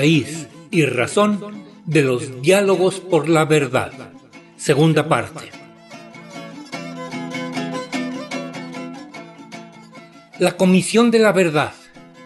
[0.00, 3.92] raíz y razón de los diálogos por la verdad.
[4.56, 5.50] Segunda parte.
[10.38, 11.74] La Comisión de la Verdad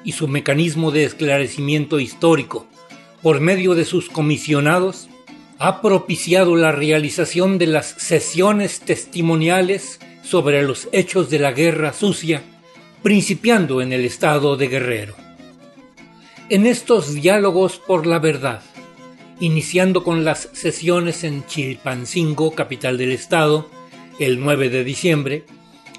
[0.04, 2.68] y su mecanismo de esclarecimiento histórico
[3.22, 5.08] por medio de sus comisionados
[5.58, 12.40] ha propiciado la realización de las sesiones testimoniales sobre los hechos de la guerra sucia,
[13.02, 15.24] principiando en el estado de Guerrero.
[16.50, 18.60] En estos diálogos por la verdad,
[19.40, 23.70] iniciando con las sesiones en Chilpancingo, capital del estado,
[24.18, 25.46] el 9 de diciembre,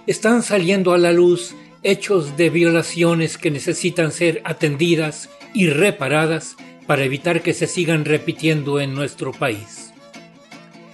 [0.05, 7.03] están saliendo a la luz hechos de violaciones que necesitan ser atendidas y reparadas para
[7.03, 9.93] evitar que se sigan repitiendo en nuestro país.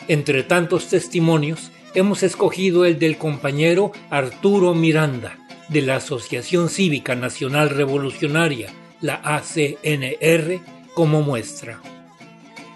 [0.07, 7.69] Entre tantos testimonios, hemos escogido el del compañero Arturo Miranda, de la Asociación Cívica Nacional
[7.69, 10.59] Revolucionaria, la ACNR,
[10.93, 11.81] como muestra.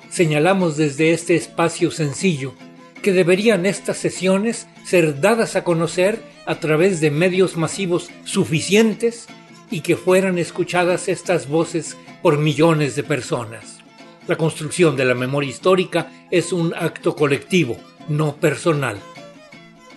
[0.10, 2.54] Señalamos desde este espacio sencillo
[3.02, 9.28] que deberían estas sesiones ser dadas a conocer a través de medios masivos suficientes
[9.70, 13.80] y que fueran escuchadas estas voces por millones de personas.
[14.28, 18.98] La construcción de la memoria histórica es un acto colectivo, no personal.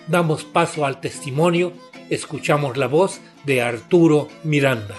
[0.06, 1.73] Damos paso al testimonio,
[2.11, 4.97] escuchamos la voz de Arturo Miranda.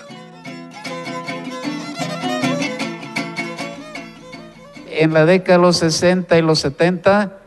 [5.01, 7.37] En la década de los 60 y los 70,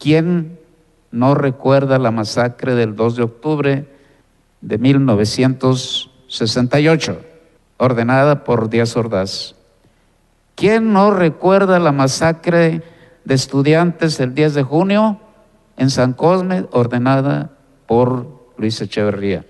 [0.00, 0.58] ¿quién
[1.12, 3.86] no recuerda la masacre del 2 de octubre
[4.60, 7.32] de 1968?
[7.82, 9.56] ordenada por Díaz Ordaz.
[10.54, 12.82] ¿Quién no recuerda la masacre
[13.24, 15.18] de estudiantes el 10 de junio
[15.76, 17.50] en San Cosme, ordenada
[17.86, 19.44] por Luis Echeverría?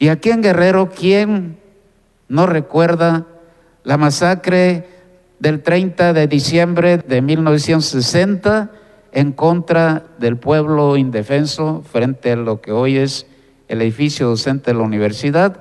[0.00, 1.60] Y aquí en Guerrero, ¿quién
[2.28, 3.26] no recuerda
[3.84, 4.88] la masacre
[5.38, 8.70] del 30 de diciembre de 1960
[9.12, 13.26] en contra del pueblo indefenso frente a lo que hoy es
[13.68, 15.60] el edificio docente de la universidad?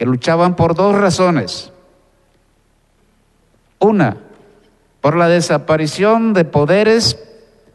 [0.00, 1.74] que luchaban por dos razones.
[3.78, 4.16] Una,
[5.02, 7.22] por la desaparición de poderes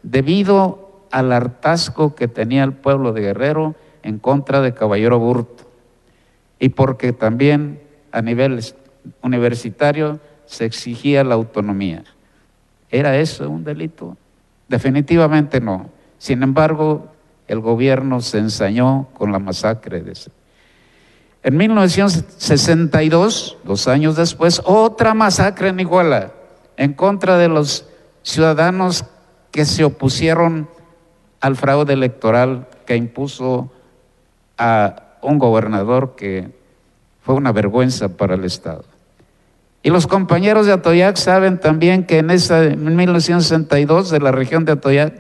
[0.02, 5.66] debido al hartazgo que tenía el pueblo de Guerrero en contra de Caballero Burto
[6.58, 7.80] y porque también
[8.12, 8.60] a nivel
[9.22, 12.04] universitario se exigía la autonomía.
[12.90, 14.18] ¿Era eso un delito?
[14.68, 15.90] Definitivamente no.
[16.18, 17.12] Sin embargo,
[17.48, 20.16] el gobierno se ensañó con la masacre de
[21.46, 26.32] en 1962, dos años después, otra masacre en Iguala
[26.76, 27.86] en contra de los
[28.24, 29.06] ciudadanos
[29.52, 30.68] que se opusieron
[31.42, 33.72] al fraude electoral que impuso
[34.58, 36.50] a un gobernador que
[37.22, 38.86] fue una vergüenza para el Estado.
[39.86, 44.66] Y los compañeros de Atoyac saben también que en esa en 1962 de la región
[44.66, 45.14] de Atoyac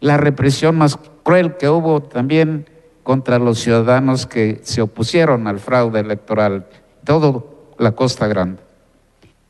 [0.00, 2.64] la represión más cruel que hubo también
[3.02, 6.68] contra los ciudadanos que se opusieron al fraude electoral,
[7.04, 8.62] todo la Costa Grande.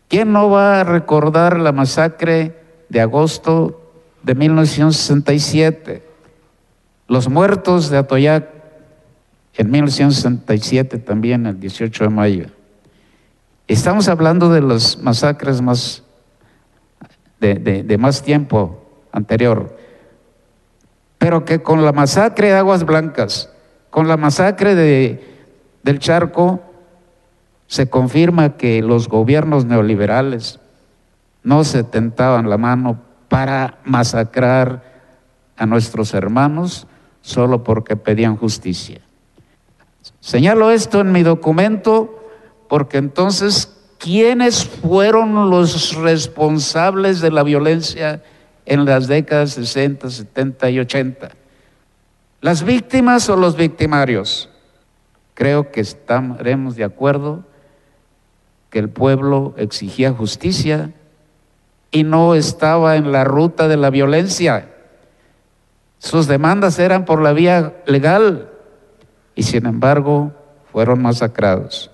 [0.09, 2.57] ¿Quién no va a recordar la masacre
[2.89, 3.93] de agosto
[4.25, 6.03] de 1967?
[7.07, 8.49] Los muertos de Atoyac
[9.55, 12.58] en 1967 también, el 18 de mayo.
[13.69, 16.03] Estamos hablando de las masacres más
[17.39, 19.77] de, más tiempo anterior
[21.19, 23.53] pero que con la masacre de Aguas Blancas,
[23.91, 25.45] con la masacre de,
[25.83, 26.61] del Charco,
[27.67, 30.61] se confirma que los gobiernos neoliberales
[31.43, 34.83] no se tentaban la mano para masacrar
[35.57, 36.87] a nuestros hermanos
[37.21, 39.01] solo porque pedían justicia.
[40.21, 42.18] Señalo esto en mi documento
[42.69, 48.23] porque entonces, ¿quiénes fueron los responsables de la violencia?
[48.69, 51.31] en las décadas 60, 70 y 80.
[52.43, 54.51] ¿Las víctimas o los victimarios?
[55.35, 57.45] Creo que estaremos de acuerdo
[58.71, 60.93] que el pueblo exigía justicia
[61.91, 64.69] y no estaba en la ruta de la violencia.
[65.99, 68.51] Sus demandas eran por la vía legal
[69.35, 70.33] y sin embargo
[70.71, 71.91] fueron masacrados.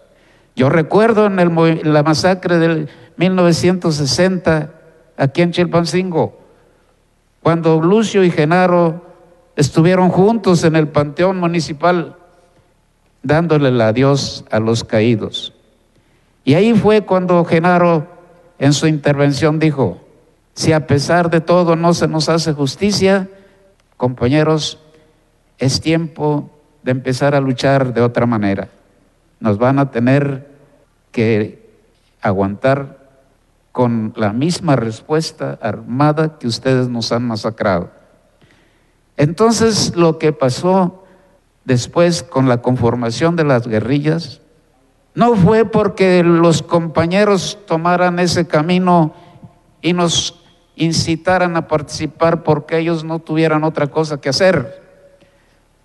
[0.56, 4.70] Yo recuerdo en, el, la masacre del 1960
[5.16, 6.38] aquí en Chilpancingo,
[7.42, 9.04] cuando Lucio y Genaro
[9.56, 12.16] estuvieron juntos en el Panteón Municipal
[13.22, 15.54] dándole el adiós a los caídos.
[16.44, 18.06] Y ahí fue cuando Genaro
[18.58, 20.00] en su intervención dijo,
[20.54, 23.28] si a pesar de todo no se nos hace justicia,
[23.96, 24.78] compañeros,
[25.58, 26.50] es tiempo
[26.82, 28.68] de empezar a luchar de otra manera.
[29.44, 30.49] Nos van a tener
[31.12, 31.69] que
[32.23, 32.96] aguantar
[33.73, 37.91] con la misma respuesta armada que ustedes nos han masacrado.
[39.19, 41.05] Entonces lo que pasó
[41.67, 44.41] después con la conformación de las guerrillas
[45.14, 49.12] no fue porque los compañeros tomaran ese camino
[49.82, 50.43] y nos
[50.75, 54.83] incitaran a participar porque ellos no tuvieran otra cosa que hacer,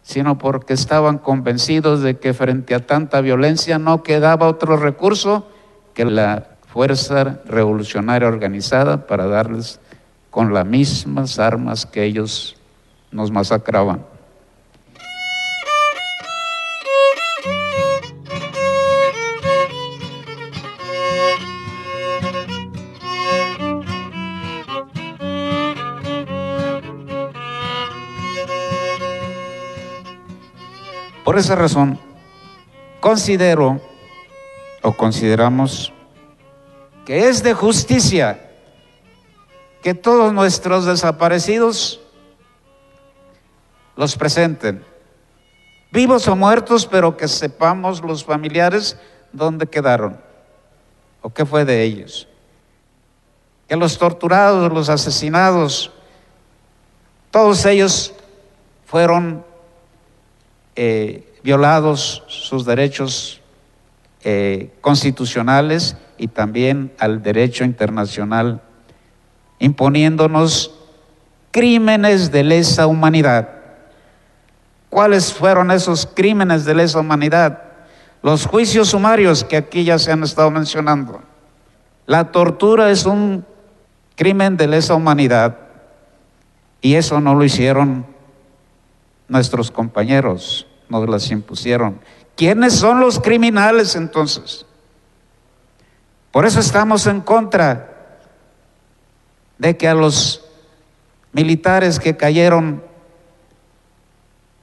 [0.10, 5.48] sino porque estaban convencidos de que frente a tanta violencia no quedaba otro recurso
[5.94, 9.80] que la fuerza revolucionaria organizada para darles
[10.32, 12.58] con las mismas armas que ellos
[13.12, 14.04] nos masacraban.
[31.30, 32.00] Por esa razón,
[33.00, 33.80] considero
[34.82, 35.94] o consideramos
[37.06, 38.50] que es de justicia
[39.84, 42.02] que todos nuestros desaparecidos
[43.96, 44.84] los presenten,
[45.92, 48.98] vivos o muertos, pero que sepamos los familiares
[49.32, 50.20] dónde quedaron
[51.22, 52.28] o qué fue de ellos.
[53.68, 55.92] Que los torturados, los asesinados,
[57.30, 58.16] todos ellos
[58.88, 59.48] fueron
[60.82, 63.42] eh, violados sus derechos
[64.24, 68.62] eh, constitucionales y también al derecho internacional,
[69.60, 70.74] imponiéndonos
[71.52, 73.50] crímenes de lesa humanidad.
[74.90, 77.62] ¿Cuáles fueron esos crímenes de lesa humanidad?
[78.24, 81.22] Los juicios sumarios que aquí ya se han estado mencionando.
[82.06, 83.44] La tortura es un
[84.16, 85.58] crimen de lesa humanidad
[86.82, 88.06] y eso no lo hicieron
[89.28, 92.00] nuestros compañeros nos las impusieron.
[92.36, 94.66] ¿Quiénes son los criminales entonces?
[96.32, 98.18] Por eso estamos en contra
[99.58, 100.46] de que a los
[101.32, 102.84] militares que cayeron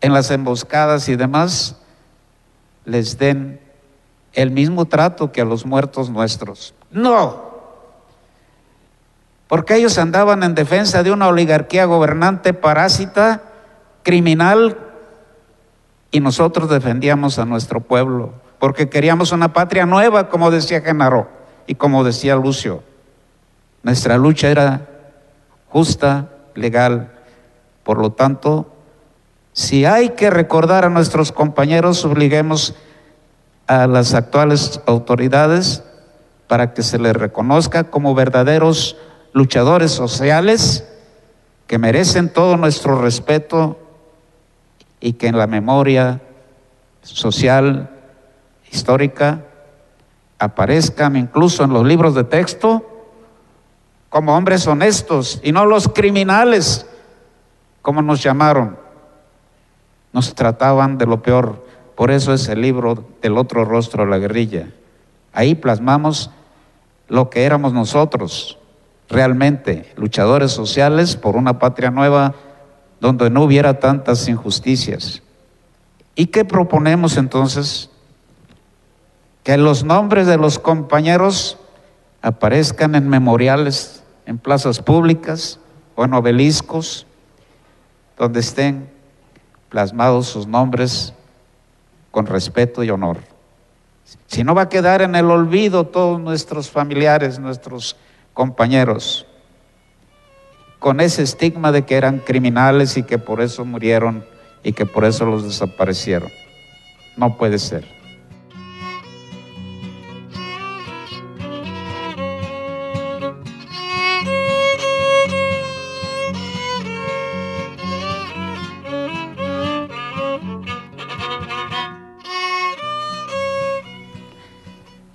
[0.01, 1.77] en las emboscadas y demás
[2.85, 3.61] les den
[4.33, 6.75] el mismo trato que a los muertos nuestros.
[6.91, 7.47] No,
[9.49, 13.43] porque ellos andaban en defensa de una oligarquía gobernante parásita,
[14.03, 14.79] criminal,
[16.11, 21.29] y nosotros defendíamos a nuestro pueblo, porque queríamos una patria nueva, como decía Genaro
[21.67, 22.83] y como decía Lucio.
[23.83, 24.89] Nuestra lucha era
[25.69, 27.13] justa, legal.
[27.85, 28.73] Por lo tanto,
[29.53, 32.75] si hay que recordar a nuestros compañeros, obliguemos
[33.67, 35.83] a las actuales autoridades
[36.47, 38.97] para que se les reconozca como verdaderos
[39.33, 40.85] luchadores sociales
[41.67, 43.79] que merecen todo nuestro respeto
[45.07, 46.21] y que en la memoria
[47.03, 47.91] social,
[48.73, 49.45] histórica,
[50.37, 52.85] aparezcan incluso en los libros de texto
[54.09, 56.89] como hombres honestos y no los criminales,
[57.83, 58.77] como nos llamaron.
[60.13, 61.65] Nos trataban de lo peor.
[61.95, 64.71] Por eso es el libro del otro rostro de la guerrilla.
[65.33, 66.33] Ahí plasmamos
[67.07, 68.59] lo que éramos nosotros,
[69.09, 72.35] realmente, luchadores sociales por una patria nueva
[73.01, 75.23] donde no hubiera tantas injusticias.
[76.15, 77.91] ¿Y qué proponemos entonces?
[79.45, 81.59] Que los nombres de los compañeros
[82.23, 85.61] aparezcan en memoriales, en plazas públicas
[85.95, 87.07] o en obeliscos,
[88.19, 88.91] donde estén
[89.69, 91.13] plasmados sus nombres
[92.11, 93.19] con respeto y honor.
[94.27, 97.97] Si no va a quedar en el olvido todos nuestros familiares, nuestros
[98.33, 99.27] compañeros
[100.87, 104.25] con ese estigma de que eran criminales y que por eso murieron
[104.63, 106.31] y que por eso los desaparecieron.
[107.17, 107.85] No puede ser.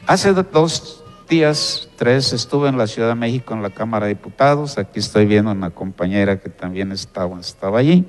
[0.06, 1.01] Hace dos
[1.32, 4.78] días, tres, estuve en la Ciudad de México en la Cámara de Diputados.
[4.78, 8.06] Aquí estoy viendo una compañera que también estaba, estaba allí.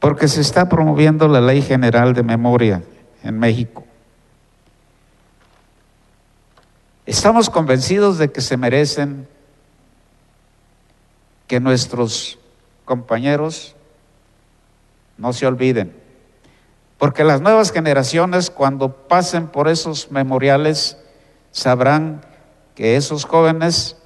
[0.00, 2.82] Porque se está promoviendo la Ley General de Memoria
[3.22, 3.84] en México.
[7.06, 9.28] Estamos convencidos de que se merecen
[11.46, 12.40] que nuestros
[12.84, 13.76] compañeros
[15.16, 15.94] no se olviden.
[16.98, 20.98] Porque las nuevas generaciones, cuando pasen por esos memoriales,
[21.52, 22.22] sabrán
[22.74, 23.96] que esos jóvenes,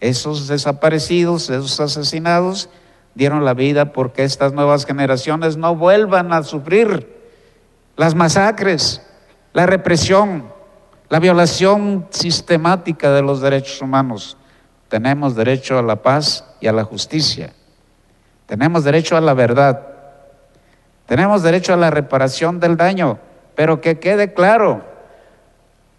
[0.00, 2.68] esos desaparecidos, esos asesinados,
[3.14, 7.16] dieron la vida porque estas nuevas generaciones no vuelvan a sufrir
[7.96, 9.02] las masacres,
[9.54, 10.52] la represión,
[11.08, 14.36] la violación sistemática de los derechos humanos.
[14.88, 17.54] Tenemos derecho a la paz y a la justicia.
[18.44, 19.86] Tenemos derecho a la verdad.
[21.06, 23.18] Tenemos derecho a la reparación del daño.
[23.54, 24.84] Pero que quede claro,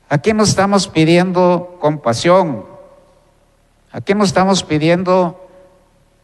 [0.10, 2.66] aquí no estamos pidiendo compasión.
[3.92, 5.48] Aquí no estamos pidiendo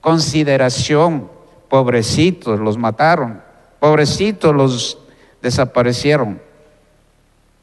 [0.01, 1.29] consideración.
[1.69, 3.41] Pobrecitos, los mataron.
[3.79, 4.97] Pobrecitos, los
[5.41, 6.41] desaparecieron.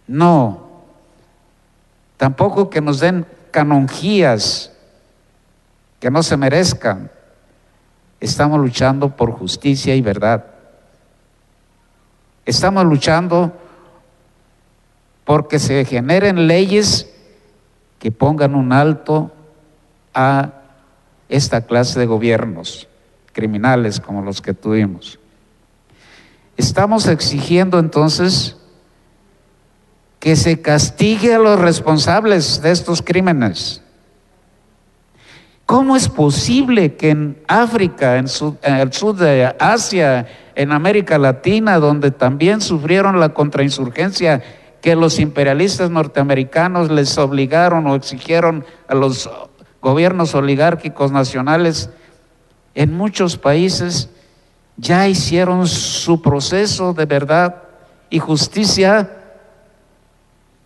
[0.07, 0.69] No.
[2.17, 4.73] Tampoco que nos den canonjías
[6.01, 7.11] que no se merezcan.
[8.19, 10.45] Estamos luchando por justicia y verdad.
[12.45, 13.53] Estamos luchando
[15.25, 17.13] porque se generen leyes
[17.99, 19.33] que pongan un alto
[20.15, 20.53] a
[21.29, 22.89] esta clase de gobiernos
[23.33, 25.19] criminales como los que tuvimos.
[26.57, 28.57] Estamos exigiendo entonces
[30.19, 33.83] que se castigue a los responsables de estos crímenes.
[35.65, 38.27] ¿Cómo es posible que en África, en,
[38.63, 44.43] el sur de Asia, en América Latina, donde también sufrieron la contrainsurgencia,
[44.81, 49.31] que los imperialistas norteamericanos les obligaron o exigieron a los
[49.83, 51.91] gobiernos oligárquicos nacionales,
[52.75, 54.09] en muchos países
[54.77, 57.63] ya hicieron su proceso de verdad
[58.09, 59.11] y justicia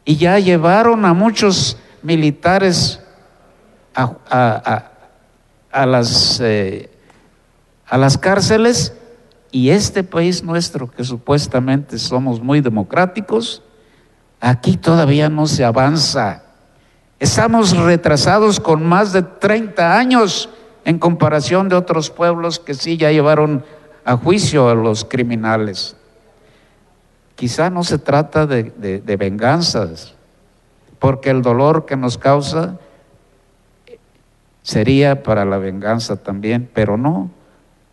[0.05, 3.01] y ya llevaron a muchos militares
[3.95, 4.91] a,
[5.87, 6.91] las, eh,
[7.87, 8.95] a las cárceles.
[9.51, 13.64] Y este país nuestro, que supuestamente somos muy democráticos,
[14.41, 16.43] aquí todavía no se avanza.
[17.19, 20.49] Estamos retrasados con más de 30 años
[20.85, 23.65] en comparación de otros pueblos que sí ya llevaron
[24.05, 25.97] a juicio a los criminales.
[27.37, 28.63] Quizá no se trata de,
[29.05, 30.15] de venganzas,
[30.99, 32.79] porque el dolor que nos causa
[34.63, 37.31] sería para la venganza también, pero no,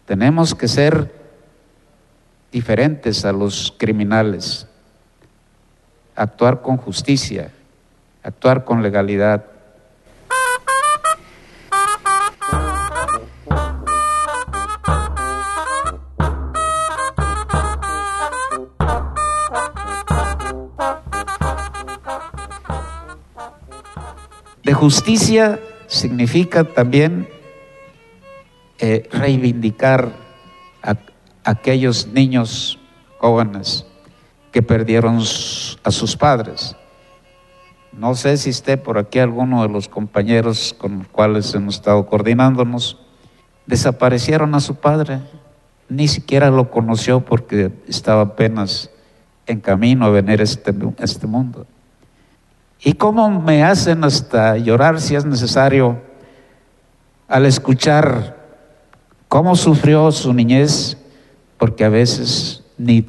[0.05, 1.13] tenemos que ser
[2.51, 4.67] diferentes a los criminales,
[6.15, 7.51] actuar con justicia,
[8.23, 9.45] actuar con legalidad.
[24.81, 27.29] justicia significa también
[28.79, 30.11] eh, reivindicar
[31.43, 32.79] aquellos niños
[33.19, 33.85] jóvenes
[34.51, 35.21] que perdieron
[35.83, 36.75] a sus padres.
[37.91, 42.05] No sé si esté por aquí alguno de los compañeros con los cuales hemos estado
[42.05, 42.97] coordinándonos.
[43.65, 45.19] Desaparecieron a su padre,
[45.89, 48.89] ni siquiera lo conoció porque estaba apenas
[49.45, 51.65] en camino a venir a este, este mundo.
[52.83, 56.01] Y cómo me hacen hasta llorar si es necesario
[57.27, 58.37] al escuchar
[59.27, 60.97] cómo sufrió su niñez,
[61.57, 63.07] porque a veces ni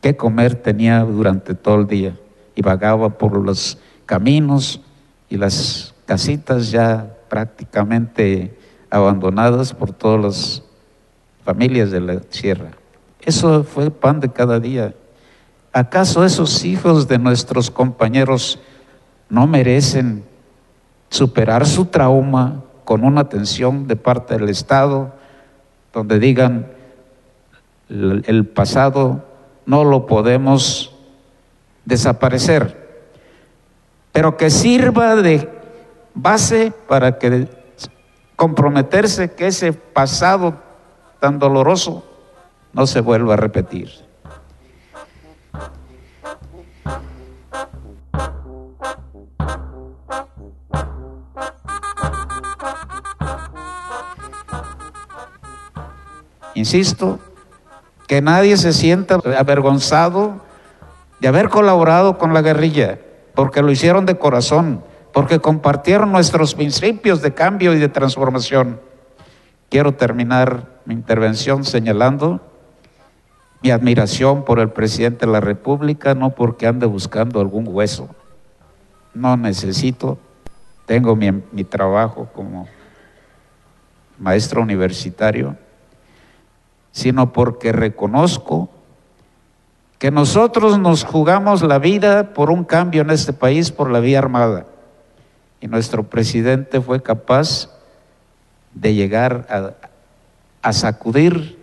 [0.00, 2.16] qué comer tenía durante todo el día
[2.54, 4.80] y vagaba por los caminos
[5.28, 8.56] y las casitas ya prácticamente
[8.90, 10.62] abandonadas por todas las
[11.44, 12.70] familias de la sierra.
[13.20, 14.94] Eso fue pan de cada día.
[15.72, 18.58] ¿Acaso esos hijos de nuestros compañeros
[19.28, 20.24] no merecen
[21.10, 25.12] superar su trauma con una atención de parte del Estado,
[25.92, 26.68] donde digan,
[27.88, 29.24] el pasado
[29.66, 30.94] no lo podemos
[31.84, 33.10] desaparecer,
[34.12, 35.48] pero que sirva de
[36.14, 37.48] base para que
[38.36, 40.54] comprometerse que ese pasado
[41.20, 42.04] tan doloroso
[42.72, 44.06] no se vuelva a repetir.
[56.54, 57.18] Insisto,
[58.06, 60.40] que nadie se sienta avergonzado
[61.20, 62.98] de haber colaborado con la guerrilla,
[63.34, 64.82] porque lo hicieron de corazón,
[65.12, 68.80] porque compartieron nuestros principios de cambio y de transformación.
[69.70, 72.40] Quiero terminar mi intervención señalando
[73.62, 78.08] mi admiración por el presidente de la República, no porque ande buscando algún hueso.
[79.14, 80.18] No necesito,
[80.84, 82.68] tengo mi, mi trabajo como
[84.18, 85.56] maestro universitario
[86.96, 88.70] sino porque reconozco
[89.98, 94.18] que nosotros nos jugamos la vida por un cambio en este país por la vía
[94.18, 94.64] armada.
[95.60, 97.68] Y nuestro presidente fue capaz
[98.72, 99.74] de llegar
[100.62, 101.58] a, sacudir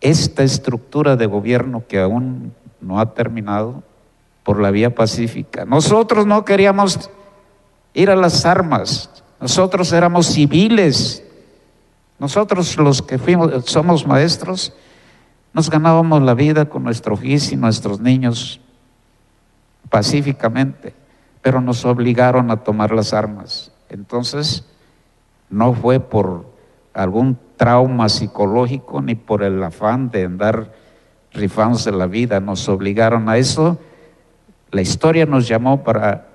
[0.00, 3.82] esta estructura de gobierno que aún no ha terminado
[4.44, 5.64] por la vía pacífica.
[5.64, 7.10] Nosotros no queríamos
[7.94, 11.24] ir a las armas, nosotros éramos civiles,
[12.18, 14.72] nosotros los que fuimos, somos maestros,
[15.52, 18.60] nos ganábamos la vida con nuestro oficio y nuestros niños
[19.90, 20.94] pacíficamente,
[21.42, 23.72] pero nos obligaron a tomar las armas.
[23.90, 24.64] Entonces,
[25.50, 26.46] no fue por
[26.94, 30.72] algún trauma psicológico ni por el afán de andar
[31.32, 33.78] rifándose la vida, nos obligaron a eso.
[34.70, 36.26] La historia nos llamó para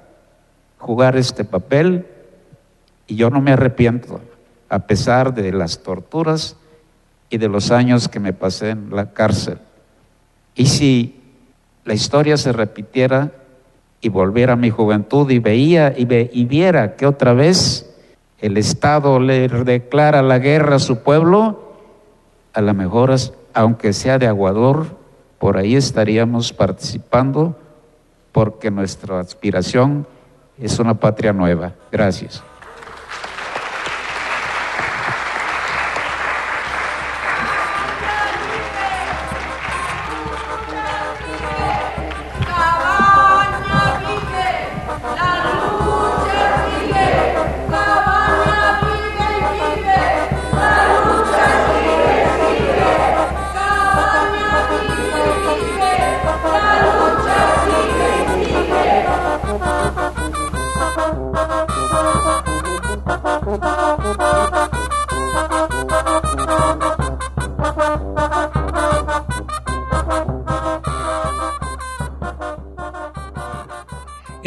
[0.78, 2.08] jugar este papel
[3.08, 4.22] y yo no me arrepiento,
[4.70, 6.56] a pesar de las torturas
[7.30, 9.60] y de los años que me pasé en la cárcel.
[10.56, 11.20] Y si
[11.86, 13.32] la historia se repitiera
[14.02, 17.90] y volviera a mi juventud y veía y, y viera que otra vez
[18.40, 21.74] el Estado le declara la guerra a su pueblo,
[22.54, 23.16] a lo mejor,
[23.54, 24.88] aunque sea de aguador,
[25.40, 27.56] por ahí estaríamos participando
[28.32, 30.06] porque nuestra aspiración
[30.60, 31.74] es una patria nueva.
[31.92, 32.44] Gracias.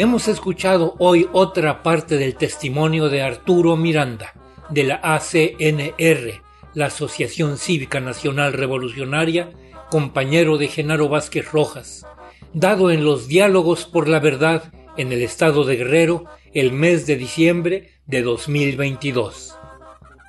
[0.01, 4.33] Hemos escuchado hoy otra parte del testimonio de Arturo Miranda,
[4.71, 6.41] de la ACNR,
[6.73, 9.51] la Asociación Cívica Nacional Revolucionaria,
[9.91, 12.03] compañero de Genaro Vázquez Rojas,
[12.51, 17.15] dado en los diálogos por la verdad en el estado de Guerrero el mes de
[17.15, 19.55] diciembre de 2022.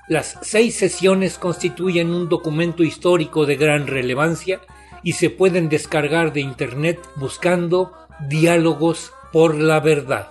[0.06, 4.60] Las seis sesiones constituyen un documento histórico de gran relevancia
[5.02, 7.92] y se pueden descargar de Internet buscando
[8.28, 10.28] diálogos por la verdad.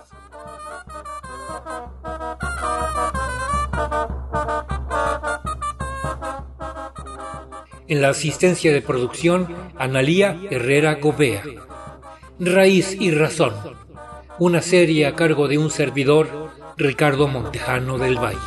[7.88, 11.42] En la asistencia de producción, Analía Herrera Gobea.
[12.38, 13.52] Raíz y Razón.
[14.38, 18.38] Una serie a cargo de un servidor, Ricardo Montejano del Valle.